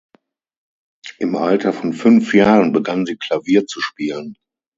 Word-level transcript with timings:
Im 1.19 1.35
Alter 1.35 1.73
von 1.73 1.93
fünf 1.93 2.33
Jahren 2.33 2.71
begann 2.71 3.05
sie 3.05 3.17
Klavier 3.17 3.67
zu 3.67 3.79
spielem. 3.81 4.33